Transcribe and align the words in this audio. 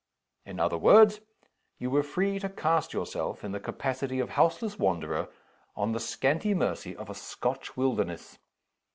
In 0.47 0.59
other 0.59 0.79
words, 0.79 1.19
you 1.77 1.91
were 1.91 2.01
free 2.01 2.39
to 2.39 2.49
cast 2.49 2.91
yourself, 2.91 3.43
in 3.43 3.51
the 3.51 3.59
capacity 3.59 4.19
of 4.19 4.29
houseless 4.31 4.79
wanderer, 4.79 5.29
on 5.75 5.91
the 5.91 5.99
scanty 5.99 6.55
mercy 6.55 6.95
of 6.95 7.07
a 7.07 7.13
Scotch 7.13 7.77
wilderness. 7.77 8.39